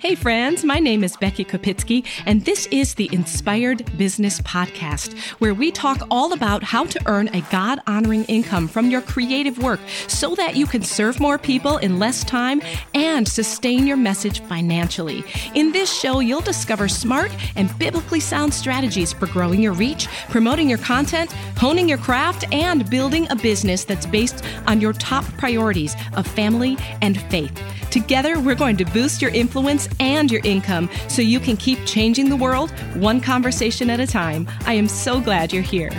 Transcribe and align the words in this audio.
Hey, 0.00 0.14
friends, 0.14 0.64
my 0.64 0.78
name 0.78 1.02
is 1.02 1.16
Becky 1.16 1.44
Kopitzke, 1.44 2.06
and 2.24 2.44
this 2.44 2.66
is 2.66 2.94
the 2.94 3.10
Inspired 3.12 3.98
Business 3.98 4.40
Podcast, 4.42 5.18
where 5.40 5.54
we 5.54 5.72
talk 5.72 6.06
all 6.08 6.32
about 6.32 6.62
how 6.62 6.84
to 6.84 7.00
earn 7.06 7.26
a 7.34 7.40
God 7.50 7.80
honoring 7.84 8.22
income 8.26 8.68
from 8.68 8.90
your 8.92 9.00
creative 9.00 9.58
work 9.58 9.80
so 10.06 10.36
that 10.36 10.54
you 10.54 10.66
can 10.66 10.82
serve 10.82 11.18
more 11.18 11.36
people 11.36 11.78
in 11.78 11.98
less 11.98 12.22
time 12.22 12.62
and 12.94 13.26
sustain 13.26 13.88
your 13.88 13.96
message 13.96 14.38
financially. 14.42 15.24
In 15.56 15.72
this 15.72 15.92
show, 15.92 16.20
you'll 16.20 16.42
discover 16.42 16.86
smart 16.86 17.32
and 17.56 17.76
biblically 17.76 18.20
sound 18.20 18.54
strategies 18.54 19.12
for 19.12 19.26
growing 19.26 19.60
your 19.60 19.72
reach, 19.72 20.06
promoting 20.28 20.68
your 20.68 20.78
content, 20.78 21.32
honing 21.56 21.88
your 21.88 21.98
craft, 21.98 22.44
and 22.52 22.88
building 22.88 23.26
a 23.30 23.36
business 23.36 23.84
that's 23.84 24.06
based 24.06 24.44
on 24.68 24.80
your 24.80 24.92
top 24.92 25.24
priorities 25.38 25.96
of 26.14 26.24
family 26.24 26.76
and 27.02 27.20
faith. 27.22 27.60
Together, 27.90 28.38
we're 28.38 28.54
going 28.54 28.76
to 28.76 28.84
boost 28.84 29.22
your 29.22 29.30
influence 29.30 29.88
and 29.98 30.30
your 30.30 30.42
income 30.44 30.90
so 31.08 31.22
you 31.22 31.40
can 31.40 31.56
keep 31.56 31.78
changing 31.86 32.28
the 32.28 32.36
world 32.36 32.70
one 32.94 33.18
conversation 33.18 33.88
at 33.88 33.98
a 33.98 34.06
time. 34.06 34.46
I 34.66 34.74
am 34.74 34.88
so 34.88 35.20
glad 35.20 35.54
you're 35.54 35.62
here. 35.62 35.90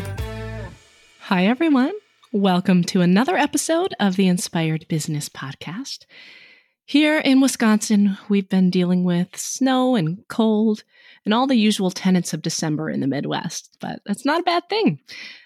Hi, 1.21 1.47
everyone. 1.47 1.93
Welcome 2.31 2.83
to 2.85 3.01
another 3.01 3.35
episode 3.35 3.95
of 3.99 4.17
the 4.17 4.27
Inspired 4.27 4.87
Business 4.87 5.29
Podcast. 5.29 6.05
Here 6.85 7.17
in 7.17 7.41
Wisconsin, 7.41 8.19
we've 8.29 8.49
been 8.49 8.69
dealing 8.69 9.03
with 9.03 9.35
snow 9.35 9.95
and 9.95 10.23
cold 10.27 10.83
and 11.25 11.33
all 11.33 11.47
the 11.47 11.55
usual 11.55 11.89
tenets 11.89 12.33
of 12.33 12.43
December 12.43 12.91
in 12.91 12.99
the 12.99 13.07
Midwest, 13.07 13.75
but 13.79 14.01
that's 14.05 14.25
not 14.25 14.41
a 14.41 14.43
bad 14.43 14.69
thing. 14.69 14.99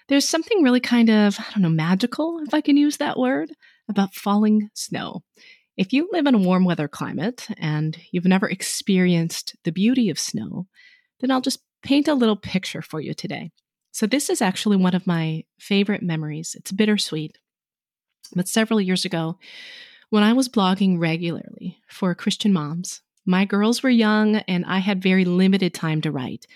There's 0.08 0.28
something 0.28 0.62
really 0.62 0.80
kind 0.80 1.08
of, 1.08 1.38
I 1.40 1.44
don't 1.54 1.62
know, 1.62 1.68
magical, 1.70 2.40
if 2.46 2.52
I 2.52 2.60
can 2.60 2.76
use 2.76 2.98
that 2.98 3.18
word, 3.18 3.50
about 3.88 4.14
falling 4.14 4.68
snow. 4.74 5.22
If 5.76 5.92
you 5.92 6.08
live 6.12 6.26
in 6.26 6.34
a 6.34 6.38
warm 6.38 6.64
weather 6.64 6.86
climate 6.86 7.48
and 7.58 7.98
you've 8.12 8.24
never 8.24 8.48
experienced 8.48 9.56
the 9.64 9.72
beauty 9.72 10.08
of 10.08 10.18
snow, 10.18 10.68
then 11.20 11.30
I'll 11.30 11.40
just 11.40 11.60
paint 11.82 12.06
a 12.06 12.14
little 12.14 12.36
picture 12.36 12.82
for 12.82 13.00
you 13.00 13.12
today. 13.12 13.50
So, 13.90 14.06
this 14.06 14.28
is 14.28 14.42
actually 14.42 14.76
one 14.76 14.94
of 14.94 15.06
my 15.06 15.44
favorite 15.58 16.02
memories. 16.02 16.54
It's 16.58 16.72
bittersweet. 16.72 17.38
But 18.34 18.48
several 18.48 18.80
years 18.80 19.04
ago, 19.04 19.38
when 20.10 20.22
I 20.22 20.32
was 20.32 20.48
blogging 20.48 20.98
regularly 20.98 21.78
for 21.88 22.14
Christian 22.14 22.52
moms, 22.52 23.02
my 23.26 23.44
girls 23.44 23.82
were 23.82 23.90
young 23.90 24.36
and 24.36 24.64
I 24.66 24.78
had 24.78 25.02
very 25.02 25.24
limited 25.24 25.74
time 25.74 26.00
to 26.02 26.10
write. 26.10 26.46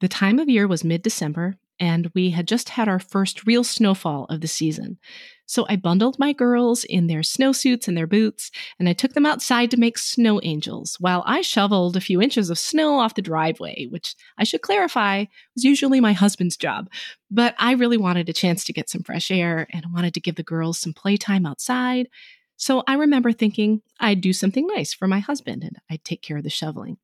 The 0.00 0.08
time 0.08 0.38
of 0.38 0.48
year 0.48 0.66
was 0.66 0.84
mid 0.84 1.02
December, 1.02 1.56
and 1.78 2.10
we 2.14 2.30
had 2.30 2.46
just 2.46 2.70
had 2.70 2.88
our 2.88 2.98
first 2.98 3.46
real 3.46 3.64
snowfall 3.64 4.26
of 4.30 4.40
the 4.40 4.48
season. 4.48 4.98
So 5.46 5.66
I 5.68 5.76
bundled 5.76 6.18
my 6.18 6.32
girls 6.32 6.84
in 6.84 7.08
their 7.08 7.20
snowsuits 7.20 7.86
and 7.86 7.96
their 7.96 8.06
boots, 8.06 8.50
and 8.78 8.88
I 8.88 8.94
took 8.94 9.12
them 9.12 9.26
outside 9.26 9.70
to 9.72 9.76
make 9.76 9.98
snow 9.98 10.40
angels 10.42 10.96
while 10.98 11.22
I 11.26 11.42
shoveled 11.42 11.96
a 11.96 12.00
few 12.00 12.22
inches 12.22 12.48
of 12.48 12.58
snow 12.58 12.98
off 12.98 13.14
the 13.14 13.22
driveway, 13.22 13.86
which 13.90 14.14
I 14.38 14.44
should 14.44 14.62
clarify 14.62 15.26
was 15.54 15.64
usually 15.64 16.00
my 16.00 16.12
husband's 16.14 16.56
job. 16.56 16.88
But 17.30 17.54
I 17.58 17.72
really 17.72 17.98
wanted 17.98 18.28
a 18.28 18.32
chance 18.32 18.64
to 18.64 18.72
get 18.72 18.88
some 18.88 19.02
fresh 19.02 19.30
air 19.30 19.66
and 19.72 19.84
I 19.84 19.92
wanted 19.92 20.14
to 20.14 20.20
give 20.20 20.36
the 20.36 20.42
girls 20.42 20.78
some 20.78 20.94
playtime 20.94 21.44
outside. 21.44 22.08
So 22.56 22.82
I 22.86 22.94
remember 22.94 23.32
thinking 23.32 23.82
I'd 23.98 24.20
do 24.20 24.32
something 24.32 24.66
nice 24.66 24.94
for 24.94 25.08
my 25.08 25.18
husband 25.18 25.64
and 25.64 25.76
I'd 25.90 26.04
take 26.04 26.22
care 26.22 26.36
of 26.36 26.44
the 26.44 26.50
shoveling. 26.50 26.96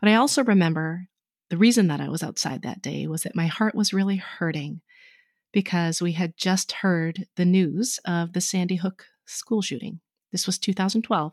But 0.00 0.08
I 0.08 0.14
also 0.16 0.42
remember 0.44 1.08
the 1.50 1.56
reason 1.56 1.88
that 1.88 2.00
I 2.00 2.08
was 2.08 2.22
outside 2.22 2.62
that 2.62 2.82
day 2.82 3.06
was 3.06 3.22
that 3.22 3.36
my 3.36 3.46
heart 3.46 3.74
was 3.74 3.92
really 3.92 4.16
hurting 4.16 4.80
because 5.52 6.02
we 6.02 6.12
had 6.12 6.36
just 6.36 6.72
heard 6.72 7.26
the 7.36 7.44
news 7.44 7.98
of 8.04 8.32
the 8.32 8.40
Sandy 8.40 8.76
Hook 8.76 9.06
school 9.26 9.62
shooting. 9.62 10.00
This 10.32 10.46
was 10.46 10.58
2012. 10.58 11.32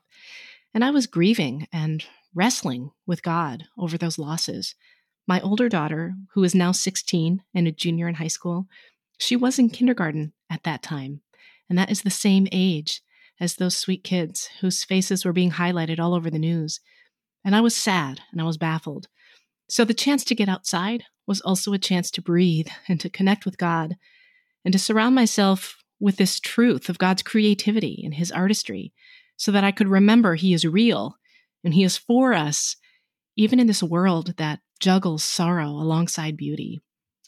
And 0.73 0.83
I 0.83 0.91
was 0.91 1.07
grieving 1.07 1.67
and 1.71 2.05
wrestling 2.33 2.91
with 3.05 3.23
God 3.23 3.65
over 3.77 3.97
those 3.97 4.17
losses. 4.17 4.75
My 5.27 5.39
older 5.41 5.69
daughter, 5.69 6.15
who 6.33 6.43
is 6.43 6.55
now 6.55 6.71
16 6.71 7.43
and 7.53 7.67
a 7.67 7.71
junior 7.71 8.07
in 8.07 8.15
high 8.15 8.27
school, 8.27 8.67
she 9.17 9.35
was 9.35 9.59
in 9.59 9.69
kindergarten 9.69 10.33
at 10.49 10.63
that 10.63 10.81
time. 10.81 11.21
And 11.69 11.77
that 11.77 11.91
is 11.91 12.01
the 12.01 12.09
same 12.09 12.47
age 12.51 13.01
as 13.39 13.55
those 13.55 13.77
sweet 13.77 14.03
kids 14.03 14.49
whose 14.61 14.83
faces 14.83 15.25
were 15.25 15.33
being 15.33 15.51
highlighted 15.51 15.99
all 15.99 16.13
over 16.13 16.29
the 16.29 16.39
news. 16.39 16.79
And 17.43 17.55
I 17.55 17.61
was 17.61 17.75
sad 17.75 18.21
and 18.31 18.41
I 18.41 18.45
was 18.45 18.57
baffled. 18.57 19.07
So 19.69 19.85
the 19.85 19.93
chance 19.93 20.23
to 20.25 20.35
get 20.35 20.49
outside 20.49 21.03
was 21.25 21.41
also 21.41 21.73
a 21.73 21.79
chance 21.79 22.11
to 22.11 22.21
breathe 22.21 22.67
and 22.87 22.99
to 22.99 23.09
connect 23.09 23.45
with 23.45 23.57
God 23.57 23.95
and 24.65 24.71
to 24.71 24.79
surround 24.79 25.15
myself 25.15 25.77
with 25.99 26.17
this 26.17 26.39
truth 26.39 26.89
of 26.89 26.97
God's 26.97 27.23
creativity 27.23 28.01
and 28.03 28.13
his 28.13 28.31
artistry 28.31 28.93
so 29.37 29.51
that 29.51 29.63
I 29.63 29.71
could 29.71 29.87
remember 29.87 30.35
he 30.35 30.53
is 30.53 30.65
real 30.65 31.15
and 31.63 31.73
he 31.73 31.83
is 31.83 31.97
for 31.97 32.33
us, 32.33 32.75
even 33.35 33.59
in 33.59 33.67
this 33.67 33.81
world 33.81 34.35
that 34.37 34.59
juggles 34.79 35.23
sorrow 35.23 35.69
alongside 35.69 36.35
beauty. 36.35 36.81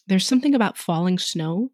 There's 0.07 0.27
something 0.27 0.53
about 0.53 0.77
falling 0.77 1.17
snow 1.17 1.71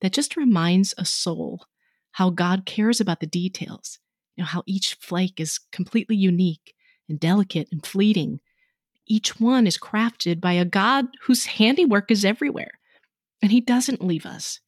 that 0.00 0.12
just 0.12 0.36
reminds 0.36 0.94
a 0.96 1.04
soul 1.04 1.66
how 2.12 2.30
God 2.30 2.64
cares 2.64 3.00
about 3.00 3.20
the 3.20 3.26
details, 3.26 3.98
you 4.36 4.42
know, 4.42 4.46
how 4.46 4.62
each 4.66 4.94
flake 4.94 5.40
is 5.40 5.58
completely 5.72 6.14
unique 6.14 6.74
and 7.08 7.18
delicate 7.18 7.68
and 7.72 7.84
fleeting. 7.84 8.40
Each 9.06 9.38
one 9.38 9.66
is 9.66 9.78
crafted 9.78 10.40
by 10.40 10.52
a 10.52 10.64
God 10.64 11.06
whose 11.22 11.46
handiwork 11.46 12.10
is 12.10 12.24
everywhere, 12.24 12.80
and 13.42 13.52
he 13.52 13.60
doesn't 13.60 14.04
leave 14.04 14.26
us. 14.26 14.60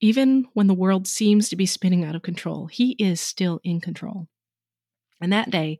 Even 0.00 0.46
when 0.54 0.66
the 0.66 0.74
world 0.74 1.06
seems 1.06 1.48
to 1.48 1.56
be 1.56 1.66
spinning 1.66 2.04
out 2.04 2.14
of 2.14 2.22
control, 2.22 2.66
he 2.66 2.92
is 2.92 3.20
still 3.20 3.60
in 3.64 3.80
control. 3.80 4.28
And 5.20 5.32
that 5.32 5.50
day, 5.50 5.78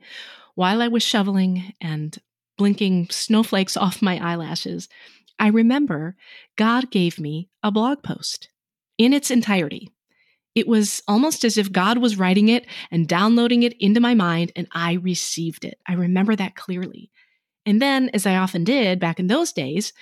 while 0.55 0.81
I 0.81 0.89
was 0.89 1.03
shoveling 1.03 1.75
and 1.81 2.17
blinking 2.57 3.09
snowflakes 3.11 3.77
off 3.77 4.03
my 4.03 4.19
eyelashes, 4.19 4.89
I 5.39 5.49
remember 5.49 6.17
God 6.57 6.91
gave 6.91 7.19
me 7.19 7.49
a 7.63 7.73
blog 7.73 8.03
post 8.03 8.49
in 8.99 9.13
its 9.13 9.31
entirety. 9.31 9.91
It 10.55 10.69
was 10.69 11.03
almost 11.09 11.45
as 11.45 11.57
if 11.57 11.73
God 11.73 11.99
was 11.99 12.19
writing 12.19 12.49
it 12.49 12.67
and 12.91 13.09
downloading 13.09 13.63
it 13.63 13.75
into 13.81 14.01
my 14.01 14.15
mind, 14.15 14.53
and 14.55 14.69
I 14.73 14.95
received 14.95 15.65
it. 15.65 15.79
I 15.87 15.95
remember 15.95 16.37
that 16.37 16.55
clearly. 16.55 17.11
And 17.65 17.81
then, 17.81 18.11
as 18.13 18.27
I 18.27 18.37
often 18.37 18.65
did 18.65 18.99
back 18.99 19.21
in 19.21 19.29
those 19.29 19.53
days, 19.53 19.93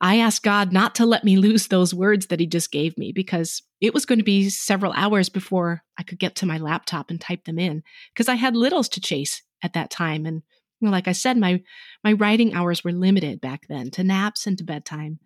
I 0.00 0.18
asked 0.18 0.42
God 0.42 0.72
not 0.72 0.94
to 0.96 1.06
let 1.06 1.24
me 1.24 1.36
lose 1.36 1.68
those 1.68 1.94
words 1.94 2.26
that 2.26 2.40
He 2.40 2.46
just 2.46 2.70
gave 2.70 2.96
me 2.98 3.12
because 3.12 3.62
it 3.80 3.94
was 3.94 4.06
going 4.06 4.18
to 4.18 4.24
be 4.24 4.50
several 4.50 4.92
hours 4.92 5.28
before 5.28 5.82
I 5.98 6.02
could 6.02 6.18
get 6.18 6.36
to 6.36 6.46
my 6.46 6.58
laptop 6.58 7.10
and 7.10 7.20
type 7.20 7.44
them 7.44 7.58
in 7.58 7.82
because 8.12 8.28
I 8.28 8.34
had 8.34 8.56
littles 8.56 8.88
to 8.90 9.00
chase 9.00 9.42
at 9.62 9.72
that 9.74 9.90
time. 9.90 10.26
And 10.26 10.42
you 10.80 10.86
know, 10.86 10.92
like 10.92 11.08
I 11.08 11.12
said, 11.12 11.38
my 11.38 11.62
my 12.04 12.12
writing 12.12 12.54
hours 12.54 12.84
were 12.84 12.92
limited 12.92 13.40
back 13.40 13.66
then 13.68 13.90
to 13.92 14.04
naps 14.04 14.46
and 14.46 14.58
to 14.58 14.64
bedtime. 14.64 15.18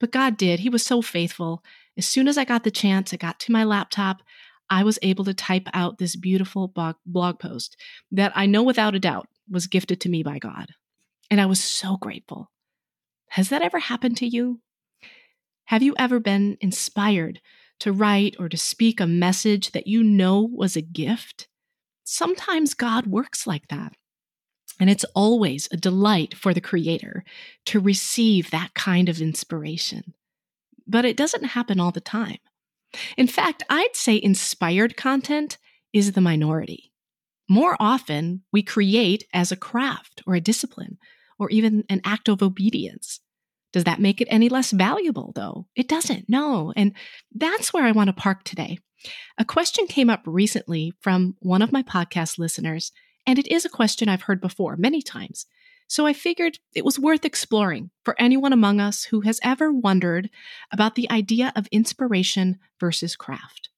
But 0.00 0.12
God 0.12 0.36
did. 0.36 0.60
He 0.60 0.68
was 0.68 0.84
so 0.84 1.00
faithful. 1.00 1.62
As 1.96 2.06
soon 2.06 2.28
as 2.28 2.36
I 2.36 2.44
got 2.44 2.64
the 2.64 2.70
chance, 2.70 3.14
I 3.14 3.16
got 3.16 3.40
to 3.40 3.52
my 3.52 3.64
laptop. 3.64 4.22
I 4.68 4.82
was 4.82 4.98
able 5.02 5.24
to 5.24 5.34
type 5.34 5.68
out 5.72 5.98
this 5.98 6.16
beautiful 6.16 6.72
blog 7.06 7.38
post 7.38 7.76
that 8.10 8.32
I 8.34 8.46
know 8.46 8.62
without 8.62 8.94
a 8.94 8.98
doubt 8.98 9.28
was 9.48 9.66
gifted 9.66 10.00
to 10.00 10.08
me 10.08 10.22
by 10.22 10.38
God. 10.38 10.66
And 11.30 11.40
I 11.40 11.46
was 11.46 11.62
so 11.62 11.96
grateful. 11.96 12.50
Has 13.30 13.48
that 13.48 13.62
ever 13.62 13.78
happened 13.78 14.16
to 14.18 14.26
you? 14.26 14.60
Have 15.66 15.82
you 15.82 15.94
ever 15.98 16.20
been 16.20 16.56
inspired 16.60 17.40
to 17.80 17.92
write 17.92 18.36
or 18.38 18.48
to 18.48 18.56
speak 18.56 19.00
a 19.00 19.06
message 19.06 19.72
that 19.72 19.86
you 19.86 20.02
know 20.02 20.40
was 20.40 20.76
a 20.76 20.82
gift? 20.82 21.48
Sometimes 22.04 22.74
God 22.74 23.06
works 23.06 23.46
like 23.46 23.68
that. 23.68 23.94
And 24.78 24.90
it's 24.90 25.04
always 25.14 25.68
a 25.72 25.76
delight 25.76 26.34
for 26.34 26.52
the 26.52 26.60
creator 26.60 27.24
to 27.66 27.80
receive 27.80 28.50
that 28.50 28.74
kind 28.74 29.08
of 29.08 29.20
inspiration. 29.20 30.14
But 30.86 31.04
it 31.04 31.16
doesn't 31.16 31.44
happen 31.44 31.80
all 31.80 31.92
the 31.92 32.00
time. 32.00 32.38
In 33.16 33.26
fact, 33.26 33.62
I'd 33.70 33.94
say 33.96 34.20
inspired 34.22 34.96
content 34.96 35.58
is 35.92 36.12
the 36.12 36.20
minority. 36.20 36.92
More 37.48 37.76
often, 37.78 38.42
we 38.52 38.62
create 38.62 39.24
as 39.34 39.52
a 39.52 39.56
craft 39.56 40.22
or 40.26 40.34
a 40.34 40.40
discipline 40.40 40.98
or 41.38 41.50
even 41.50 41.84
an 41.88 42.00
act 42.04 42.28
of 42.28 42.42
obedience. 42.42 43.20
Does 43.72 43.84
that 43.84 44.00
make 44.00 44.20
it 44.20 44.28
any 44.30 44.48
less 44.48 44.70
valuable, 44.70 45.32
though? 45.34 45.66
It 45.74 45.88
doesn't, 45.88 46.28
no. 46.28 46.72
And 46.76 46.92
that's 47.34 47.72
where 47.72 47.84
I 47.84 47.92
want 47.92 48.08
to 48.08 48.12
park 48.12 48.44
today. 48.44 48.78
A 49.36 49.44
question 49.44 49.86
came 49.86 50.08
up 50.08 50.22
recently 50.24 50.94
from 51.00 51.36
one 51.40 51.60
of 51.60 51.72
my 51.72 51.82
podcast 51.82 52.38
listeners, 52.38 52.92
and 53.26 53.38
it 53.38 53.48
is 53.48 53.64
a 53.64 53.70
question 53.70 54.08
I've 54.08 54.22
heard 54.22 54.40
before 54.40 54.76
many 54.76 55.02
times. 55.02 55.46
So 55.86 56.06
I 56.06 56.12
figured 56.12 56.58
it 56.74 56.84
was 56.84 56.98
worth 56.98 57.24
exploring 57.24 57.90
for 58.04 58.16
anyone 58.18 58.52
among 58.52 58.80
us 58.80 59.04
who 59.04 59.20
has 59.22 59.40
ever 59.42 59.72
wondered 59.72 60.30
about 60.72 60.94
the 60.94 61.10
idea 61.10 61.52
of 61.54 61.66
inspiration 61.68 62.58
versus 62.80 63.16
craft. 63.16 63.68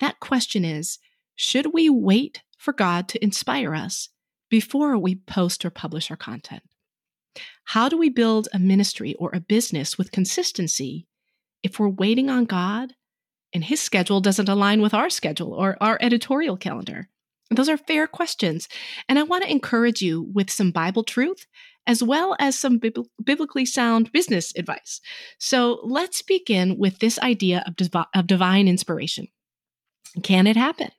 That 0.00 0.18
question 0.18 0.64
is 0.64 0.98
Should 1.36 1.72
we 1.72 1.88
wait 1.88 2.42
for 2.62 2.72
God 2.72 3.08
to 3.08 3.22
inspire 3.22 3.74
us 3.74 4.08
before 4.48 4.96
we 4.96 5.16
post 5.16 5.64
or 5.64 5.70
publish 5.70 6.10
our 6.10 6.16
content? 6.16 6.62
How 7.64 7.88
do 7.88 7.98
we 7.98 8.08
build 8.08 8.48
a 8.52 8.58
ministry 8.58 9.14
or 9.18 9.30
a 9.32 9.40
business 9.40 9.98
with 9.98 10.12
consistency 10.12 11.06
if 11.62 11.78
we're 11.78 11.88
waiting 11.88 12.30
on 12.30 12.44
God 12.44 12.94
and 13.52 13.64
His 13.64 13.80
schedule 13.80 14.20
doesn't 14.20 14.48
align 14.48 14.80
with 14.80 14.94
our 14.94 15.10
schedule 15.10 15.52
or 15.52 15.76
our 15.80 15.98
editorial 16.00 16.56
calendar? 16.56 17.08
Those 17.50 17.68
are 17.68 17.76
fair 17.76 18.06
questions. 18.06 18.68
And 19.08 19.18
I 19.18 19.24
want 19.24 19.44
to 19.44 19.50
encourage 19.50 20.00
you 20.00 20.22
with 20.22 20.50
some 20.50 20.70
Bible 20.70 21.04
truth 21.04 21.46
as 21.86 22.02
well 22.02 22.36
as 22.38 22.56
some 22.56 22.80
biblically 23.24 23.66
sound 23.66 24.12
business 24.12 24.52
advice. 24.56 25.00
So 25.38 25.80
let's 25.82 26.22
begin 26.22 26.78
with 26.78 27.00
this 27.00 27.18
idea 27.18 27.64
of, 27.66 27.76
div- 27.76 28.06
of 28.14 28.26
divine 28.26 28.68
inspiration. 28.68 29.26
Can 30.22 30.46
it 30.46 30.56
happen? 30.56 30.90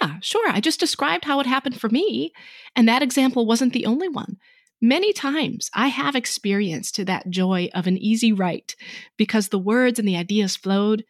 Yeah, 0.00 0.16
sure. 0.20 0.48
I 0.48 0.60
just 0.60 0.80
described 0.80 1.24
how 1.24 1.40
it 1.40 1.46
happened 1.46 1.80
for 1.80 1.88
me, 1.88 2.32
and 2.76 2.88
that 2.88 3.02
example 3.02 3.46
wasn't 3.46 3.72
the 3.72 3.86
only 3.86 4.08
one. 4.08 4.36
Many 4.80 5.12
times 5.12 5.70
I 5.74 5.88
have 5.88 6.16
experienced 6.16 7.04
that 7.04 7.28
joy 7.28 7.68
of 7.74 7.86
an 7.86 7.98
easy 7.98 8.32
write 8.32 8.76
because 9.16 9.48
the 9.48 9.58
words 9.58 9.98
and 9.98 10.08
the 10.08 10.16
ideas 10.16 10.56
flowed. 10.56 11.04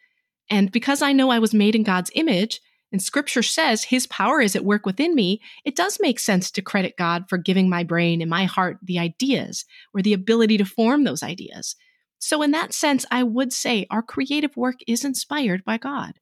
And 0.48 0.72
because 0.72 1.02
I 1.02 1.12
know 1.12 1.30
I 1.30 1.38
was 1.38 1.54
made 1.54 1.76
in 1.76 1.84
God's 1.84 2.10
image, 2.14 2.60
and 2.90 3.00
scripture 3.00 3.42
says 3.42 3.84
his 3.84 4.08
power 4.08 4.40
is 4.40 4.56
at 4.56 4.64
work 4.64 4.84
within 4.84 5.14
me, 5.14 5.40
it 5.64 5.76
does 5.76 5.98
make 6.00 6.18
sense 6.18 6.50
to 6.50 6.62
credit 6.62 6.96
God 6.96 7.28
for 7.28 7.38
giving 7.38 7.68
my 7.68 7.84
brain 7.84 8.20
and 8.20 8.28
my 8.28 8.46
heart 8.46 8.78
the 8.82 8.98
ideas 8.98 9.64
or 9.94 10.02
the 10.02 10.12
ability 10.12 10.58
to 10.58 10.64
form 10.64 11.04
those 11.04 11.22
ideas. 11.22 11.76
So, 12.18 12.42
in 12.42 12.50
that 12.50 12.74
sense, 12.74 13.06
I 13.10 13.22
would 13.22 13.52
say 13.52 13.86
our 13.90 14.02
creative 14.02 14.56
work 14.56 14.80
is 14.88 15.04
inspired 15.04 15.64
by 15.64 15.78
God. 15.78 16.14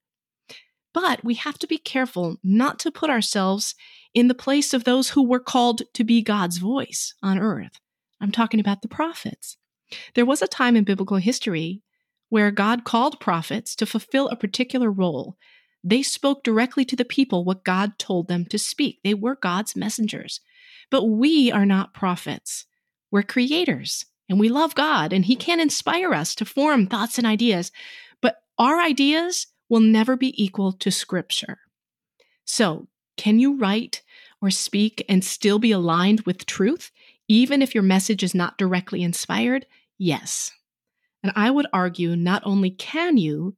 But 0.94 1.24
we 1.24 1.34
have 1.34 1.58
to 1.58 1.66
be 1.66 1.78
careful 1.78 2.36
not 2.42 2.78
to 2.80 2.90
put 2.90 3.10
ourselves 3.10 3.74
in 4.14 4.28
the 4.28 4.34
place 4.34 4.72
of 4.72 4.84
those 4.84 5.10
who 5.10 5.26
were 5.26 5.40
called 5.40 5.82
to 5.94 6.04
be 6.04 6.22
God's 6.22 6.58
voice 6.58 7.14
on 7.22 7.38
earth. 7.38 7.80
I'm 8.20 8.32
talking 8.32 8.60
about 8.60 8.82
the 8.82 8.88
prophets. 8.88 9.56
There 10.14 10.26
was 10.26 10.42
a 10.42 10.46
time 10.46 10.76
in 10.76 10.84
biblical 10.84 11.18
history 11.18 11.82
where 12.30 12.50
God 12.50 12.84
called 12.84 13.20
prophets 13.20 13.74
to 13.76 13.86
fulfill 13.86 14.28
a 14.28 14.36
particular 14.36 14.90
role 14.90 15.36
they 15.84 16.02
spoke 16.02 16.42
directly 16.42 16.84
to 16.86 16.96
the 16.96 17.04
people 17.04 17.44
what 17.44 17.64
God 17.64 17.98
told 17.98 18.28
them 18.28 18.44
to 18.46 18.58
speak. 18.58 19.00
They 19.02 19.14
were 19.14 19.36
God's 19.36 19.76
messengers. 19.76 20.40
But 20.90 21.04
we 21.04 21.52
are 21.52 21.66
not 21.66 21.94
prophets. 21.94 22.66
We're 23.10 23.22
creators 23.22 24.04
and 24.28 24.40
we 24.40 24.48
love 24.48 24.74
God 24.74 25.12
and 25.12 25.24
He 25.24 25.36
can 25.36 25.60
inspire 25.60 26.12
us 26.12 26.34
to 26.36 26.44
form 26.44 26.86
thoughts 26.86 27.18
and 27.18 27.26
ideas. 27.26 27.70
But 28.20 28.36
our 28.58 28.80
ideas 28.80 29.46
will 29.68 29.80
never 29.80 30.16
be 30.16 30.42
equal 30.42 30.72
to 30.72 30.90
Scripture. 30.90 31.58
So, 32.44 32.88
can 33.16 33.38
you 33.38 33.56
write 33.56 34.02
or 34.40 34.50
speak 34.50 35.04
and 35.08 35.24
still 35.24 35.58
be 35.58 35.72
aligned 35.72 36.22
with 36.22 36.46
truth, 36.46 36.90
even 37.28 37.60
if 37.60 37.74
your 37.74 37.82
message 37.82 38.22
is 38.22 38.34
not 38.34 38.58
directly 38.58 39.02
inspired? 39.02 39.66
Yes. 39.98 40.52
And 41.22 41.32
I 41.34 41.50
would 41.50 41.66
argue 41.72 42.16
not 42.16 42.42
only 42.44 42.70
can 42.70 43.16
you, 43.16 43.56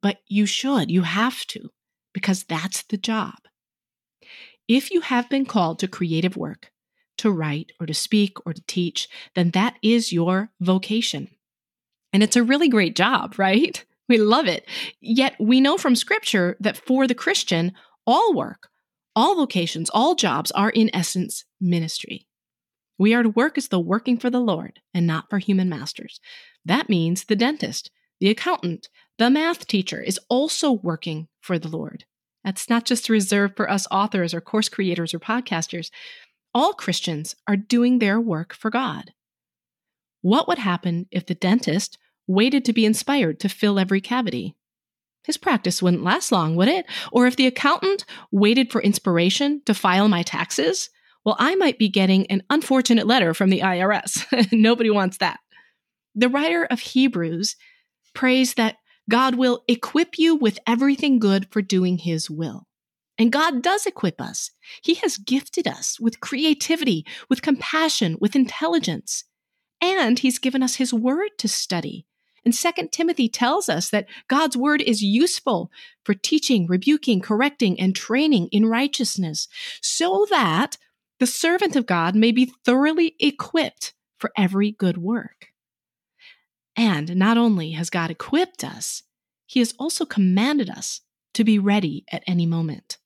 but 0.00 0.18
you 0.28 0.46
should, 0.46 0.90
you 0.90 1.02
have 1.02 1.46
to, 1.48 1.70
because 2.12 2.44
that's 2.44 2.82
the 2.84 2.96
job. 2.96 3.34
If 4.68 4.90
you 4.90 5.00
have 5.00 5.28
been 5.28 5.44
called 5.44 5.80
to 5.80 5.88
creative 5.88 6.36
work, 6.36 6.70
to 7.18 7.30
write 7.30 7.72
or 7.78 7.86
to 7.86 7.94
speak 7.94 8.36
or 8.46 8.52
to 8.52 8.62
teach, 8.66 9.08
then 9.34 9.50
that 9.50 9.76
is 9.82 10.12
your 10.12 10.50
vocation. 10.60 11.28
And 12.12 12.22
it's 12.22 12.36
a 12.36 12.42
really 12.42 12.68
great 12.68 12.96
job, 12.96 13.38
right? 13.38 13.84
We 14.12 14.18
love 14.18 14.46
it. 14.46 14.68
Yet 15.00 15.36
we 15.40 15.62
know 15.62 15.78
from 15.78 15.96
scripture 15.96 16.58
that 16.60 16.76
for 16.76 17.06
the 17.06 17.14
Christian, 17.14 17.72
all 18.06 18.34
work, 18.34 18.68
all 19.16 19.36
vocations, 19.36 19.88
all 19.88 20.14
jobs 20.14 20.50
are 20.50 20.68
in 20.68 20.94
essence 20.94 21.46
ministry. 21.62 22.26
We 22.98 23.14
are 23.14 23.22
to 23.22 23.30
work 23.30 23.56
as 23.56 23.68
though 23.68 23.78
working 23.78 24.18
for 24.18 24.28
the 24.28 24.38
Lord 24.38 24.80
and 24.92 25.06
not 25.06 25.30
for 25.30 25.38
human 25.38 25.70
masters. 25.70 26.20
That 26.62 26.90
means 26.90 27.24
the 27.24 27.36
dentist, 27.36 27.90
the 28.20 28.28
accountant, 28.28 28.90
the 29.16 29.30
math 29.30 29.66
teacher 29.66 30.02
is 30.02 30.20
also 30.28 30.72
working 30.72 31.28
for 31.40 31.58
the 31.58 31.68
Lord. 31.68 32.04
That's 32.44 32.68
not 32.68 32.84
just 32.84 33.08
reserved 33.08 33.56
for 33.56 33.70
us 33.70 33.86
authors 33.90 34.34
or 34.34 34.42
course 34.42 34.68
creators 34.68 35.14
or 35.14 35.20
podcasters. 35.20 35.88
All 36.52 36.74
Christians 36.74 37.34
are 37.48 37.56
doing 37.56 37.98
their 37.98 38.20
work 38.20 38.52
for 38.52 38.68
God. 38.68 39.12
What 40.20 40.48
would 40.48 40.58
happen 40.58 41.06
if 41.10 41.24
the 41.24 41.34
dentist 41.34 41.96
waited 42.26 42.64
to 42.64 42.72
be 42.72 42.84
inspired 42.84 43.40
to 43.40 43.48
fill 43.48 43.78
every 43.78 44.00
cavity? 44.00 44.56
His 45.24 45.36
practice 45.36 45.82
wouldn't 45.82 46.02
last 46.02 46.32
long, 46.32 46.56
would 46.56 46.68
it? 46.68 46.86
Or 47.12 47.26
if 47.26 47.36
the 47.36 47.46
accountant 47.46 48.04
waited 48.30 48.72
for 48.72 48.82
inspiration 48.82 49.62
to 49.66 49.74
file 49.74 50.08
my 50.08 50.22
taxes? 50.22 50.90
Well, 51.24 51.36
I 51.38 51.54
might 51.54 51.78
be 51.78 51.88
getting 51.88 52.26
an 52.26 52.42
unfortunate 52.50 53.06
letter 53.06 53.32
from 53.32 53.50
the 53.50 53.60
IRS. 53.60 54.52
Nobody 54.52 54.90
wants 54.90 55.18
that. 55.18 55.38
The 56.14 56.28
writer 56.28 56.64
of 56.64 56.80
Hebrews 56.80 57.56
prays 58.14 58.54
that 58.54 58.76
God 59.08 59.36
will 59.36 59.62
equip 59.68 60.18
you 60.18 60.34
with 60.34 60.58
everything 60.66 61.18
good 61.18 61.48
for 61.50 61.62
doing 61.62 61.98
His 61.98 62.28
will. 62.28 62.66
And 63.18 63.30
God 63.30 63.62
does 63.62 63.86
equip 63.86 64.20
us. 64.20 64.50
He 64.82 64.94
has 64.94 65.16
gifted 65.16 65.68
us 65.68 66.00
with 66.00 66.20
creativity, 66.20 67.06
with 67.28 67.42
compassion, 67.42 68.16
with 68.20 68.34
intelligence. 68.34 69.24
And 69.80 70.18
He's 70.18 70.38
given 70.38 70.62
us 70.62 70.76
His 70.76 70.92
word 70.92 71.30
to 71.38 71.48
study. 71.48 72.06
And 72.44 72.54
Second 72.54 72.90
Timothy 72.90 73.28
tells 73.28 73.68
us 73.68 73.90
that 73.90 74.08
God's 74.28 74.56
word 74.56 74.82
is 74.82 75.02
useful 75.02 75.70
for 76.04 76.14
teaching, 76.14 76.66
rebuking, 76.66 77.20
correcting, 77.20 77.78
and 77.78 77.94
training 77.94 78.48
in 78.50 78.66
righteousness, 78.66 79.48
so 79.80 80.26
that 80.30 80.76
the 81.20 81.26
servant 81.26 81.76
of 81.76 81.86
God 81.86 82.16
may 82.16 82.32
be 82.32 82.52
thoroughly 82.64 83.14
equipped 83.20 83.94
for 84.18 84.32
every 84.36 84.72
good 84.72 84.98
work. 84.98 85.52
And 86.76 87.16
not 87.16 87.36
only 87.36 87.72
has 87.72 87.90
God 87.90 88.10
equipped 88.10 88.64
us, 88.64 89.02
he 89.46 89.60
has 89.60 89.74
also 89.78 90.04
commanded 90.04 90.70
us 90.70 91.02
to 91.34 91.44
be 91.44 91.58
ready 91.58 92.04
at 92.10 92.24
any 92.26 92.46
moment. 92.46 92.98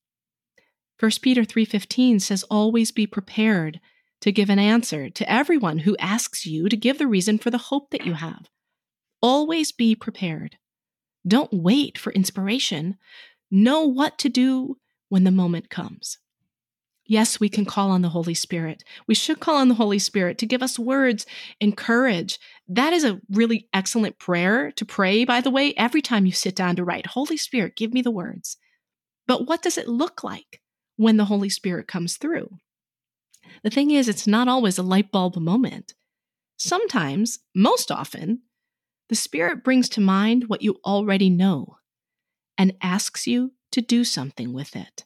1 0.99 1.11
Peter 1.21 1.45
3:15 1.45 2.21
says 2.21 2.43
always 2.45 2.91
be 2.91 3.07
prepared 3.07 3.81
to 4.21 4.33
give 4.33 4.49
an 4.49 4.59
answer 4.59 5.11
to 5.11 5.31
everyone 5.31 5.81
who 5.81 5.97
asks 5.99 6.47
you 6.47 6.69
to 6.69 6.77
give 6.77 6.99
the 6.99 7.07
reason 7.07 7.37
for 7.37 7.51
the 7.51 7.59
hope 7.59 7.91
that 7.91 8.07
you 8.07 8.15
have. 8.15 8.49
Always 9.21 9.73
be 9.73 9.95
prepared. 9.95 10.57
Don't 11.27 11.53
wait 11.53 11.99
for 11.99 12.13
inspiration. 12.13 12.97
Know 13.51 13.83
what 13.83 14.19
to 14.19 14.29
do 14.29 14.79
when 15.09 15.25
the 15.25 15.31
moment 15.31 15.71
comes. 15.71 16.19
Yes, 17.09 17.39
we 17.39 17.49
can 17.49 17.65
call 17.65 17.91
on 17.93 18.03
the 18.03 18.09
Holy 18.09 18.35
Spirit. 18.35 18.83
We 19.07 19.15
should 19.15 19.39
call 19.39 19.57
on 19.57 19.69
the 19.69 19.75
Holy 19.75 20.01
Spirit 20.01 20.39
to 20.39 20.47
give 20.47 20.63
us 20.63 20.79
words 20.79 21.25
and 21.61 21.77
courage. 21.77 22.39
That 22.69 22.93
is 22.93 23.05
a 23.05 23.21
really 23.31 23.69
excellent 23.73 24.19
prayer 24.19 24.73
to 24.73 24.85
pray, 24.85 25.25
by 25.25 25.41
the 25.41 25.51
way, 25.51 25.73
every 25.77 26.03
time 26.03 26.27
you 26.27 26.33
sit 26.33 26.57
down 26.57 26.75
to 26.77 26.85
write. 26.85 27.07
Holy 27.07 27.37
Spirit, 27.37 27.77
give 27.77 27.93
me 27.93 28.03
the 28.03 28.11
words. 28.11 28.57
But 29.29 29.47
what 29.47 29.63
does 29.63 29.79
it 29.79 29.89
look 29.89 30.25
like 30.25 30.61
when 30.97 31.17
the 31.17 31.27
Holy 31.27 31.49
Spirit 31.49 31.87
comes 31.87 32.17
through? 32.17 32.59
The 33.63 33.71
thing 33.71 33.93
is, 33.93 34.09
it's 34.09 34.27
not 34.27 34.49
always 34.49 34.77
a 34.77 34.83
light 34.83 35.13
bulb 35.13 35.37
moment. 35.37 35.95
Sometimes, 36.57 37.39
most 37.55 37.93
often, 37.93 38.43
the 39.09 39.15
Spirit 39.15 39.63
brings 39.63 39.89
to 39.91 40.01
mind 40.01 40.49
what 40.49 40.63
you 40.63 40.81
already 40.85 41.31
know 41.31 41.77
and 42.59 42.75
asks 42.83 43.27
you 43.27 43.53
to 43.73 43.81
do 43.81 44.05
something 44.05 44.53
with 44.53 44.75
it. 44.75 45.05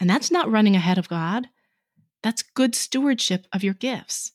And 0.00 0.10
that's 0.10 0.30
not 0.30 0.50
running 0.50 0.76
ahead 0.76 0.98
of 0.98 1.08
God. 1.08 1.48
That's 2.22 2.42
good 2.42 2.74
stewardship 2.74 3.46
of 3.52 3.62
your 3.62 3.74
gifts. 3.74 4.32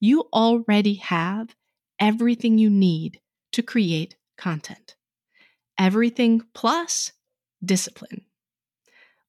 You 0.00 0.28
already 0.32 0.94
have 0.94 1.54
everything 2.00 2.58
you 2.58 2.70
need 2.70 3.20
to 3.52 3.62
create 3.62 4.16
content. 4.36 4.96
Everything 5.78 6.42
plus 6.54 7.12
discipline. 7.64 8.24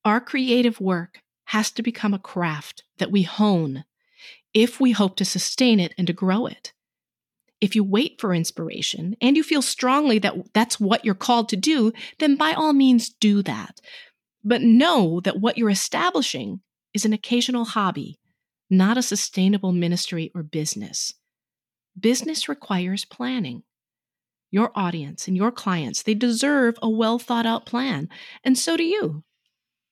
Our 0.05 0.19
creative 0.19 0.81
work 0.81 1.21
has 1.45 1.71
to 1.71 1.83
become 1.83 2.13
a 2.13 2.19
craft 2.19 2.83
that 2.97 3.11
we 3.11 3.23
hone 3.23 3.85
if 4.53 4.79
we 4.79 4.91
hope 4.91 5.15
to 5.17 5.25
sustain 5.25 5.79
it 5.79 5.93
and 5.97 6.07
to 6.07 6.13
grow 6.13 6.45
it. 6.45 6.73
If 7.63 7.77
you 7.77 7.83
wait 7.85 8.19
for 8.19 8.33
inspiration 8.33 9.15
and 9.21 9.37
you 9.37 9.41
feel 9.41 9.61
strongly 9.61 10.19
that 10.19 10.35
that's 10.53 10.81
what 10.81 11.05
you're 11.05 11.15
called 11.15 11.47
to 11.47 11.55
do, 11.55 11.93
then 12.19 12.35
by 12.35 12.51
all 12.51 12.73
means 12.73 13.07
do 13.07 13.41
that. 13.43 13.79
But 14.43 14.61
know 14.61 15.21
that 15.21 15.39
what 15.39 15.57
you're 15.57 15.69
establishing 15.69 16.59
is 16.93 17.05
an 17.05 17.13
occasional 17.13 17.63
hobby, 17.63 18.19
not 18.69 18.97
a 18.97 19.01
sustainable 19.01 19.71
ministry 19.71 20.29
or 20.35 20.43
business. 20.43 21.13
Business 21.97 22.49
requires 22.49 23.05
planning. 23.05 23.63
Your 24.51 24.73
audience 24.75 25.29
and 25.29 25.37
your 25.37 25.49
clients, 25.49 26.03
they 26.03 26.15
deserve 26.15 26.75
a 26.81 26.89
well 26.89 27.17
thought 27.17 27.45
out 27.45 27.65
plan, 27.65 28.09
and 28.43 28.57
so 28.57 28.75
do 28.75 28.83
you. 28.83 29.23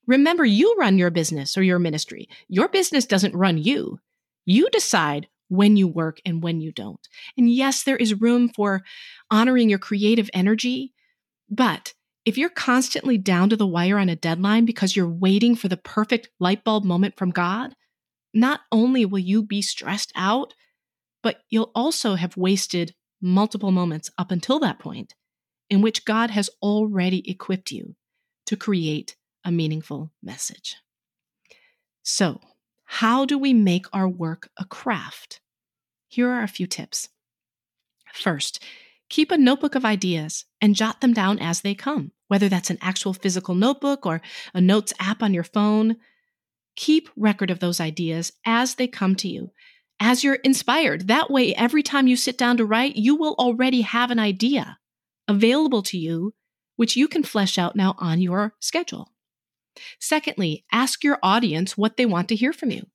Remember, 0.05 0.43
you 0.43 0.75
run 0.77 0.97
your 0.97 1.09
business 1.09 1.57
or 1.57 1.63
your 1.63 1.79
ministry. 1.79 2.27
Your 2.49 2.67
business 2.67 3.05
doesn't 3.05 3.33
run 3.33 3.57
you. 3.57 3.99
You 4.43 4.69
decide 4.71 5.29
when 5.51 5.75
you 5.75 5.85
work 5.85 6.21
and 6.25 6.41
when 6.41 6.61
you 6.61 6.71
don't. 6.71 7.05
And 7.37 7.51
yes, 7.51 7.83
there 7.83 7.97
is 7.97 8.21
room 8.21 8.47
for 8.47 8.83
honoring 9.29 9.69
your 9.69 9.79
creative 9.79 10.29
energy, 10.33 10.93
but 11.49 11.93
if 12.23 12.37
you're 12.37 12.49
constantly 12.49 13.17
down 13.17 13.49
to 13.49 13.57
the 13.57 13.67
wire 13.67 13.99
on 13.99 14.07
a 14.07 14.15
deadline 14.15 14.63
because 14.63 14.95
you're 14.95 15.09
waiting 15.09 15.57
for 15.57 15.67
the 15.67 15.75
perfect 15.75 16.29
light 16.39 16.63
bulb 16.63 16.85
moment 16.85 17.17
from 17.17 17.31
God, 17.31 17.75
not 18.33 18.61
only 18.71 19.03
will 19.03 19.19
you 19.19 19.43
be 19.43 19.61
stressed 19.61 20.13
out, 20.15 20.53
but 21.21 21.41
you'll 21.49 21.71
also 21.75 22.15
have 22.15 22.37
wasted 22.37 22.95
multiple 23.21 23.71
moments 23.71 24.09
up 24.17 24.31
until 24.31 24.57
that 24.59 24.79
point 24.79 25.15
in 25.69 25.81
which 25.81 26.05
God 26.05 26.29
has 26.29 26.49
already 26.61 27.29
equipped 27.29 27.71
you 27.71 27.95
to 28.45 28.55
create 28.55 29.17
a 29.43 29.51
meaningful 29.51 30.13
message. 30.23 30.77
So, 32.03 32.39
how 32.95 33.23
do 33.23 33.37
we 33.37 33.53
make 33.53 33.85
our 33.93 34.07
work 34.07 34.49
a 34.57 34.65
craft? 34.65 35.39
Here 36.09 36.29
are 36.29 36.43
a 36.43 36.47
few 36.47 36.67
tips. 36.67 37.07
First, 38.13 38.61
keep 39.07 39.31
a 39.31 39.37
notebook 39.37 39.75
of 39.75 39.85
ideas 39.85 40.43
and 40.59 40.75
jot 40.75 40.99
them 40.99 41.13
down 41.13 41.39
as 41.39 41.61
they 41.61 41.73
come, 41.73 42.11
whether 42.27 42.49
that's 42.49 42.69
an 42.69 42.77
actual 42.81 43.13
physical 43.13 43.55
notebook 43.55 44.05
or 44.05 44.21
a 44.53 44.59
notes 44.59 44.91
app 44.99 45.23
on 45.23 45.33
your 45.33 45.45
phone. 45.45 45.95
Keep 46.75 47.07
record 47.15 47.49
of 47.49 47.59
those 47.59 47.79
ideas 47.79 48.33
as 48.45 48.75
they 48.75 48.89
come 48.89 49.15
to 49.15 49.29
you, 49.29 49.51
as 50.01 50.21
you're 50.21 50.35
inspired. 50.35 51.07
That 51.07 51.31
way, 51.31 51.55
every 51.55 51.83
time 51.83 52.07
you 52.07 52.17
sit 52.17 52.37
down 52.37 52.57
to 52.57 52.65
write, 52.65 52.97
you 52.97 53.15
will 53.15 53.35
already 53.39 53.81
have 53.81 54.11
an 54.11 54.19
idea 54.19 54.79
available 55.29 55.81
to 55.83 55.97
you, 55.97 56.33
which 56.75 56.97
you 56.97 57.07
can 57.07 57.23
flesh 57.23 57.57
out 57.57 57.77
now 57.77 57.95
on 57.99 58.21
your 58.21 58.53
schedule. 58.59 59.10
Secondly, 59.99 60.65
ask 60.71 61.03
your 61.03 61.19
audience 61.23 61.77
what 61.77 61.97
they 61.97 62.05
want 62.05 62.27
to 62.29 62.35
hear 62.35 62.53
from 62.53 62.71
you. 62.71 62.85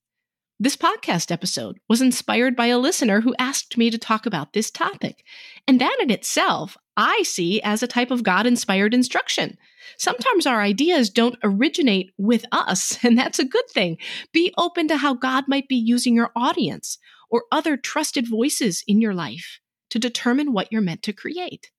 This 0.59 0.77
podcast 0.77 1.31
episode 1.31 1.79
was 1.87 2.01
inspired 2.01 2.57
by 2.57 2.69
a 2.69 2.79
listener 2.79 3.21
who 3.21 3.35
asked 3.39 3.77
me 3.77 3.91
to 3.91 3.99
talk 3.99 4.25
about 4.25 4.55
this 4.55 4.71
topic. 4.71 5.23
And 5.69 5.79
that 5.81 5.99
in 6.01 6.11
itself, 6.11 6.79
I 6.97 7.23
see 7.25 7.61
as 7.61 7.83
a 7.83 7.87
type 7.87 8.11
of 8.11 8.23
God 8.23 8.47
inspired 8.47 8.95
instruction. 8.95 9.59
Sometimes 9.99 10.47
our 10.47 10.63
ideas 10.63 11.11
don't 11.11 11.37
originate 11.43 12.13
with 12.17 12.47
us, 12.53 12.99
and 13.05 13.19
that's 13.19 13.39
a 13.39 13.45
good 13.45 13.69
thing. 13.69 13.99
Be 14.33 14.55
open 14.57 14.89
to 14.89 14.97
how 14.97 15.13
God 15.13 15.45
might 15.47 15.69
be 15.69 15.77
using 15.77 16.15
your 16.15 16.31
audience 16.35 16.97
or 17.29 17.45
other 17.53 17.77
trusted 17.77 18.27
voices 18.27 18.83
in 18.87 19.03
your 19.03 19.13
life 19.13 19.61
to 19.91 19.99
determine 19.99 20.55
what 20.55 20.73
you're 20.73 20.81
meant 20.81 21.03
to 21.03 21.13
create. 21.13 21.71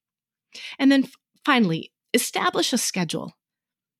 And 0.77 0.91
then 0.91 1.07
finally, 1.43 1.91
establish 2.13 2.73
a 2.73 2.77
schedule. 2.77 3.33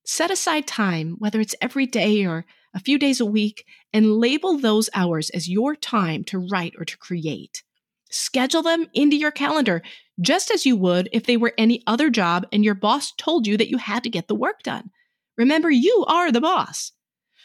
Set 0.10 0.32
aside 0.32 0.66
time, 0.66 1.18
whether 1.20 1.42
it's 1.42 1.54
every 1.62 1.86
day 1.86 2.26
or 2.26 2.46
a 2.74 2.80
few 2.80 2.98
days 2.98 3.20
a 3.20 3.26
week, 3.26 3.66
and 3.92 4.14
label 4.14 4.58
those 4.58 4.90
hours 4.96 5.30
as 5.32 5.50
your 5.50 5.76
time 5.76 6.24
to 6.24 6.48
write 6.50 6.74
or 6.78 6.86
to 6.86 6.98
create. 6.98 7.62
Schedule 8.10 8.62
them 8.62 8.88
into 8.94 9.18
your 9.18 9.32
calendar, 9.32 9.82
just 10.22 10.50
as 10.50 10.66
you 10.66 10.78
would 10.78 11.10
if 11.12 11.26
they 11.26 11.36
were 11.36 11.54
any 11.58 11.84
other 11.88 12.10
job 12.10 12.48
and 12.54 12.64
your 12.64 12.74
boss 12.74 13.12
told 13.18 13.46
you 13.46 13.58
that 13.58 13.68
you 13.68 13.78
had 13.78 14.02
to 14.02 14.10
get 14.10 14.30
the 14.30 14.34
work 14.34 14.64
done. 14.64 14.92
Remember, 15.38 15.70
you 15.70 16.06
are 16.08 16.32
the 16.32 16.40
boss. 16.40 16.94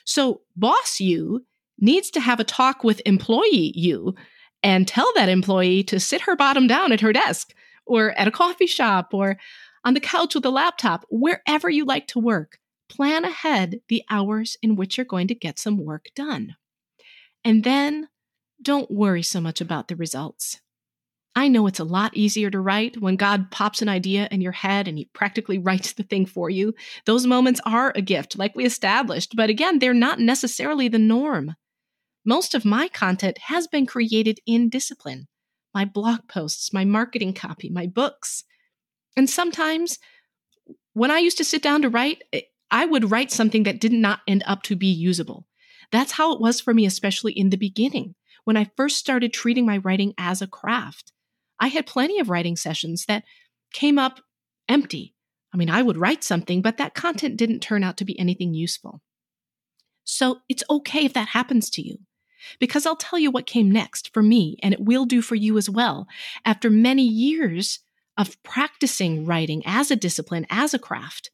So, 0.04 0.42
boss 0.54 1.00
you 1.00 1.44
needs 1.80 2.12
to 2.12 2.20
have 2.20 2.38
a 2.38 2.44
talk 2.44 2.84
with 2.84 3.02
employee 3.04 3.72
you 3.74 4.14
and 4.62 4.86
tell 4.86 5.12
that 5.16 5.28
employee 5.28 5.82
to 5.82 5.98
sit 5.98 6.20
her 6.20 6.36
bottom 6.36 6.68
down 6.68 6.92
at 6.92 7.00
her 7.00 7.12
desk 7.12 7.52
or 7.86 8.12
at 8.12 8.28
a 8.28 8.32
coffee 8.32 8.68
shop 8.68 9.08
or 9.12 9.36
on 9.84 9.94
the 9.94 10.00
couch 10.00 10.34
with 10.34 10.44
a 10.44 10.50
laptop, 10.50 11.04
wherever 11.10 11.68
you 11.68 11.84
like 11.84 12.06
to 12.08 12.18
work. 12.18 12.58
Plan 12.88 13.24
ahead 13.24 13.80
the 13.88 14.02
hours 14.10 14.56
in 14.62 14.76
which 14.76 14.96
you're 14.96 15.04
going 15.04 15.28
to 15.28 15.34
get 15.34 15.58
some 15.58 15.84
work 15.84 16.06
done. 16.14 16.56
And 17.44 17.64
then 17.64 18.08
don't 18.60 18.90
worry 18.90 19.22
so 19.22 19.40
much 19.40 19.60
about 19.60 19.88
the 19.88 19.96
results. 19.96 20.60
I 21.34 21.48
know 21.48 21.66
it's 21.66 21.80
a 21.80 21.84
lot 21.84 22.14
easier 22.14 22.50
to 22.50 22.60
write 22.60 23.00
when 23.00 23.16
God 23.16 23.50
pops 23.50 23.80
an 23.80 23.88
idea 23.88 24.28
in 24.30 24.42
your 24.42 24.52
head 24.52 24.86
and 24.86 24.98
He 24.98 25.06
practically 25.14 25.58
writes 25.58 25.92
the 25.92 26.02
thing 26.02 26.26
for 26.26 26.50
you. 26.50 26.74
Those 27.06 27.26
moments 27.26 27.60
are 27.64 27.92
a 27.94 28.02
gift, 28.02 28.38
like 28.38 28.54
we 28.54 28.64
established, 28.64 29.34
but 29.34 29.50
again, 29.50 29.78
they're 29.78 29.94
not 29.94 30.20
necessarily 30.20 30.88
the 30.88 30.98
norm. 30.98 31.56
Most 32.24 32.54
of 32.54 32.64
my 32.64 32.88
content 32.88 33.38
has 33.46 33.66
been 33.66 33.86
created 33.86 34.38
in 34.46 34.68
discipline 34.68 35.26
my 35.74 35.86
blog 35.86 36.28
posts, 36.28 36.70
my 36.72 36.84
marketing 36.84 37.32
copy, 37.32 37.70
my 37.70 37.86
books. 37.86 38.44
And 39.16 39.28
sometimes 39.28 39.98
when 40.94 41.10
I 41.10 41.18
used 41.18 41.38
to 41.38 41.44
sit 41.44 41.62
down 41.62 41.82
to 41.82 41.88
write, 41.88 42.22
eh, 42.32 42.42
I 42.70 42.86
would 42.86 43.10
write 43.10 43.30
something 43.30 43.64
that 43.64 43.80
did 43.80 43.92
not 43.92 44.20
end 44.26 44.42
up 44.46 44.62
to 44.64 44.76
be 44.76 44.86
usable. 44.86 45.46
That's 45.90 46.12
how 46.12 46.32
it 46.32 46.40
was 46.40 46.60
for 46.60 46.72
me, 46.72 46.86
especially 46.86 47.32
in 47.32 47.50
the 47.50 47.58
beginning, 47.58 48.14
when 48.44 48.56
I 48.56 48.70
first 48.76 48.96
started 48.96 49.32
treating 49.32 49.66
my 49.66 49.78
writing 49.78 50.14
as 50.16 50.40
a 50.40 50.46
craft. 50.46 51.12
I 51.60 51.68
had 51.68 51.86
plenty 51.86 52.18
of 52.18 52.30
writing 52.30 52.56
sessions 52.56 53.04
that 53.06 53.24
came 53.72 53.98
up 53.98 54.20
empty. 54.68 55.14
I 55.52 55.58
mean, 55.58 55.68
I 55.68 55.82
would 55.82 55.98
write 55.98 56.24
something, 56.24 56.62
but 56.62 56.78
that 56.78 56.94
content 56.94 57.36
didn't 57.36 57.60
turn 57.60 57.84
out 57.84 57.98
to 57.98 58.06
be 58.06 58.18
anything 58.18 58.54
useful. 58.54 59.02
So 60.04 60.40
it's 60.48 60.64
okay 60.70 61.04
if 61.04 61.12
that 61.12 61.28
happens 61.28 61.68
to 61.70 61.82
you. 61.82 61.98
Because 62.58 62.86
I'll 62.86 62.96
tell 62.96 63.18
you 63.18 63.30
what 63.30 63.46
came 63.46 63.70
next 63.70 64.12
for 64.12 64.22
me, 64.22 64.56
and 64.62 64.74
it 64.74 64.80
will 64.80 65.04
do 65.04 65.22
for 65.22 65.36
you 65.36 65.58
as 65.58 65.70
well. 65.70 66.08
After 66.44 66.70
many 66.70 67.04
years 67.04 67.80
of 68.16 68.42
practicing 68.42 69.24
writing 69.24 69.62
as 69.64 69.90
a 69.90 69.96
discipline, 69.96 70.46
as 70.50 70.74
a 70.74 70.78
craft, 70.78 71.30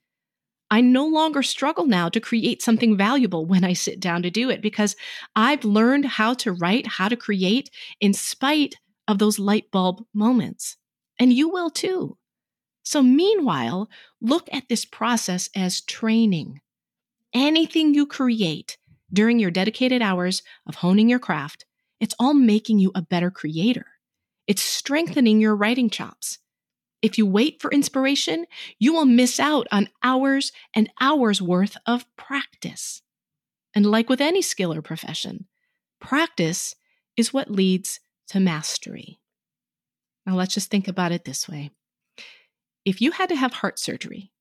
I 0.70 0.80
no 0.82 1.06
longer 1.06 1.42
struggle 1.42 1.87
now 1.87 2.08
to 2.11 2.20
create 2.20 2.62
something 2.62 2.97
valuable 2.97 3.47
when 3.47 3.64
I 3.64 3.73
sit 3.73 4.00
down 4.00 4.23
to 4.23 4.30
do 4.30 4.50
it 4.50 4.61
because 4.61 4.97
I've 5.35 5.64
learned 5.64 6.04
how 6.04 6.35
to 6.35 6.52
write, 6.52 6.87
how 6.87 7.08
to 7.08 7.16
create 7.16 7.70
in 8.00 8.12
spite 8.12 8.75
of 9.06 9.18
those 9.18 9.38
light 9.38 9.70
bulb 9.70 10.04
moments. 10.12 10.76
And 11.18 11.32
you 11.32 11.49
will 11.49 11.70
too. 11.70 12.18
So, 12.82 13.02
meanwhile, 13.02 13.88
look 14.20 14.49
at 14.52 14.68
this 14.68 14.85
process 14.85 15.49
as 15.56 15.80
training. 15.80 16.61
Anything 17.35 17.94
you 17.94 18.06
create 18.06 18.78
during 19.12 19.38
your 19.38 19.50
dedicated 19.50 20.02
hours 20.02 20.42
of 20.66 20.76
honing 20.76 21.08
your 21.08 21.18
craft, 21.18 21.64
it's 22.00 22.14
all 22.18 22.35
making 22.35 22.78
you 22.78 22.92
a 22.94 23.02
better 23.02 23.30
creator. 23.30 23.87
It's 24.47 24.62
strengthening 24.62 25.40
your 25.40 25.56
writing 25.56 25.90
chops. 25.90 26.38
If 27.00 27.17
you 27.17 27.26
wait 27.26 27.61
for 27.61 27.71
inspiration, 27.71 28.47
you 28.78 28.93
will 28.93 29.05
miss 29.05 29.38
out 29.38 29.67
on 29.71 29.88
hours 30.02 30.52
and 30.75 30.90
hours 31.00 31.40
worth 31.40 31.76
of 31.87 32.05
practice. 32.17 33.02
And 33.75 33.87
like 33.87 34.09
with 34.09 34.21
any 34.21 34.43
skill 34.43 34.75
or 34.75 34.83
profession, 34.83 35.47
practice 36.00 36.75
is 37.17 37.33
what 37.33 37.50
leads 37.50 38.00
to 38.28 38.40
mastery. 38.40 39.21
Now 40.26 40.35
let's 40.35 40.55
just 40.55 40.71
think 40.71 40.88
about 40.88 41.12
it 41.12 41.25
this 41.25 41.49
way. 41.49 41.71
If 42.85 43.00
you 43.00 43.12
had 43.12 43.28
to 43.28 43.37
have 43.37 43.55
heart 43.55 43.78
surgery, 43.78 44.33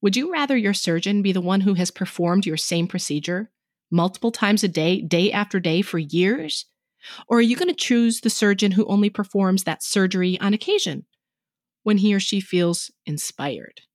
would 0.00 0.16
you 0.16 0.32
rather 0.32 0.56
your 0.56 0.74
surgeon 0.74 1.22
be 1.22 1.32
the 1.32 1.40
one 1.40 1.60
who 1.60 1.74
has 1.74 1.90
performed 1.90 2.46
your 2.46 2.56
same 2.56 2.88
procedure 2.88 3.50
multiple 3.90 4.32
times 4.32 4.64
a 4.64 4.68
day, 4.68 5.00
day 5.00 5.30
after 5.30 5.60
day 5.60 5.82
for 5.82 5.98
years? 5.98 6.66
Or 7.28 7.38
are 7.38 7.42
you 7.42 7.56
going 7.56 7.68
to 7.68 7.74
choose 7.74 8.20
the 8.20 8.30
surgeon 8.30 8.72
who 8.72 8.84
only 8.86 9.10
performs 9.10 9.64
that 9.64 9.82
surgery 9.82 10.38
on 10.40 10.54
occasion 10.54 11.04
when 11.82 11.98
he 11.98 12.14
or 12.14 12.20
she 12.20 12.40
feels 12.40 12.90
inspired? 13.06 13.82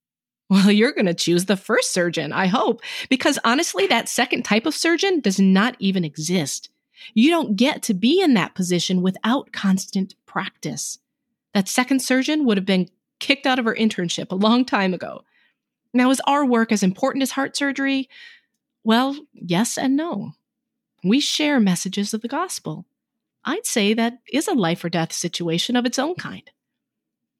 Well, 0.50 0.72
you're 0.72 0.94
going 0.94 1.08
to 1.08 1.13
choose 1.13 1.44
the 1.44 1.58
first 1.58 1.91
surgeon, 1.91 2.32
I 2.32 2.48
hope, 2.48 2.79
because 3.10 3.38
honestly, 3.44 3.86
that 3.88 4.08
second 4.08 4.46
type 4.46 4.65
of 4.65 4.74
surgeon 4.74 5.20
does 5.20 5.41
not 5.41 5.75
even 5.77 6.06
exist. 6.06 6.70
You 7.13 7.29
don't 7.29 7.58
get 7.58 7.84
to 7.84 7.94
be 7.94 8.22
in 8.22 8.34
that 8.36 8.56
position 8.56 9.01
without 9.01 9.51
constant 9.51 10.15
practice. 10.25 11.00
That 11.53 11.67
second 11.67 12.01
surgeon 12.01 12.46
would 12.46 12.56
have 12.56 12.65
been 12.65 12.89
kicked 13.20 13.46
out 13.46 13.60
of 13.60 13.65
her 13.65 13.75
internship 13.75 14.32
a 14.32 14.36
long 14.36 14.63
time 14.63 14.94
ago. 14.94 15.24
Now, 15.94 16.10
is 16.12 16.22
our 16.25 16.46
work 16.46 16.72
as 16.72 16.84
important 16.84 17.24
as 17.24 17.32
heart 17.32 17.58
surgery? 17.58 18.10
Well, 18.84 19.17
yes 19.34 19.77
and 19.77 19.96
no. 19.98 20.32
We 21.03 21.20
share 21.20 21.60
messages 21.60 22.13
of 22.13 22.22
the 22.22 22.27
gospel. 22.27 22.86
I'd 23.44 23.65
say 23.65 23.94
that 23.94 24.20
is 24.32 24.48
a 24.48 24.53
life 24.53 24.84
or 24.84 24.89
death 24.89 25.13
situation 25.13 25.75
of 25.75 25.86
its 25.86 26.00
own 26.00 26.15
kind. 26.15 26.50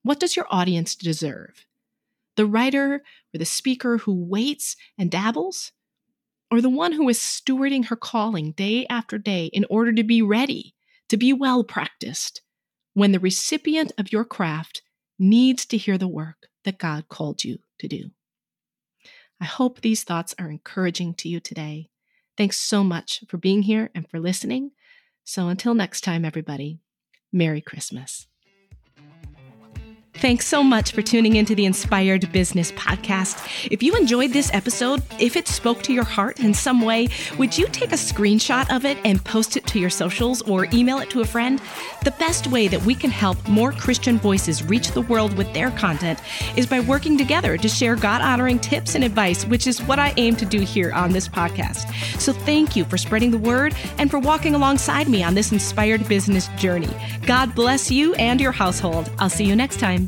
What 0.08 0.22
does 0.22 0.38
your 0.38 0.48
audience 0.50 0.96
deserve? 0.96 1.66
The 2.38 2.46
writer 2.46 3.04
or 3.34 3.38
the 3.38 3.44
speaker 3.44 3.98
who 3.98 4.14
waits 4.14 4.78
and 4.98 5.12
dabbles? 5.12 5.74
Or 6.50 6.62
the 6.62 6.70
one 6.70 6.94
who 6.94 7.10
is 7.10 7.20
stewarding 7.20 7.88
her 7.88 7.98
calling 7.98 8.54
day 8.54 8.86
after 8.90 9.18
day 9.18 9.48
in 9.48 9.66
order 9.70 9.92
to 9.92 10.04
be 10.04 10.22
ready, 10.22 10.74
to 11.10 11.18
be 11.18 11.34
well 11.34 11.62
practiced, 11.66 12.42
when 12.94 13.12
the 13.12 13.20
recipient 13.20 13.92
of 13.98 14.14
your 14.14 14.24
craft 14.24 14.82
needs 15.20 15.66
to 15.66 15.78
hear 15.78 15.98
the 15.98 16.08
work 16.08 16.48
that 16.64 16.78
God 16.78 17.10
called 17.10 17.44
you 17.44 17.60
to 17.80 17.90
do? 17.90 18.12
I 19.42 19.46
hope 19.46 19.82
these 19.82 20.06
thoughts 20.06 20.34
are 20.40 20.50
encouraging 20.50 21.16
to 21.16 21.28
you 21.28 21.42
today. 21.42 21.90
Thanks 22.38 22.58
so 22.58 22.82
much 22.82 23.26
for 23.28 23.36
being 23.36 23.64
here 23.64 23.90
and 23.94 24.10
for 24.10 24.22
listening. 24.22 24.72
So 25.26 25.50
until 25.50 25.74
next 25.74 26.06
time, 26.06 26.24
everybody, 26.24 26.80
Merry 27.34 27.60
Christmas. 27.60 28.28
Thanks 30.20 30.48
so 30.48 30.64
much 30.64 30.94
for 30.94 31.04
tuning 31.04 31.36
into 31.36 31.54
the 31.54 31.66
Inspired 31.66 32.32
Business 32.32 32.72
Podcast. 32.72 33.70
If 33.70 33.84
you 33.84 33.96
enjoyed 33.96 34.32
this 34.32 34.52
episode, 34.52 35.04
if 35.20 35.36
it 35.36 35.48
spoke 35.48 35.84
to 35.84 35.94
your 35.94 36.06
heart 36.06 36.40
in 36.40 36.56
some 36.56 36.82
way, 36.82 37.10
would 37.38 37.56
you 37.56 37.68
take 37.68 37.92
a 37.92 37.98
screenshot 37.98 38.76
of 38.76 38.84
it 38.84 38.98
and 39.06 39.24
post 39.24 39.58
it 39.58 39.68
to 39.68 39.80
your 39.80 39.92
socials 39.92 40.42
or 40.42 40.66
email 40.74 40.98
it 40.98 41.12
to 41.12 41.22
a 41.22 41.26
friend? 41.26 41.62
The 42.04 42.12
best 42.12 42.48
way 42.48 42.68
that 42.68 42.82
we 42.82 42.96
can 42.96 43.12
help 43.12 43.48
more 43.48 43.72
Christian 43.72 44.18
voices 44.18 44.64
reach 44.64 44.92
the 44.92 45.02
world 45.02 45.38
with 45.38 45.54
their 45.54 45.70
content 45.70 46.20
is 46.58 46.66
by 46.66 46.80
working 46.80 47.16
together 47.16 47.56
to 47.56 47.70
share 47.70 47.96
God 47.96 48.22
honoring 48.22 48.58
tips 48.58 48.96
and 48.96 49.04
advice, 49.04 49.46
which 49.46 49.68
is 49.68 49.84
what 49.84 50.00
I 50.00 50.16
aim 50.18 50.36
to 50.38 50.46
do 50.46 50.62
here 50.62 50.92
on 50.94 51.12
this 51.12 51.30
podcast. 51.30 51.94
So 52.20 52.34
thank 52.34 52.76
you 52.76 52.86
for 52.86 52.98
spreading 52.98 53.30
the 53.30 53.38
word 53.38 53.76
and 54.00 54.10
for 54.10 54.18
walking 54.18 54.56
alongside 54.56 55.10
me 55.10 55.22
on 55.22 55.36
this 55.36 55.52
inspired 55.52 56.08
business 56.08 56.48
journey. 56.58 56.90
God 57.28 57.54
bless 57.54 57.92
you 57.92 58.16
and 58.16 58.42
your 58.42 58.52
household. 58.52 59.12
I'll 59.20 59.30
see 59.30 59.46
you 59.46 59.56
next 59.56 59.80
time. 59.80 60.07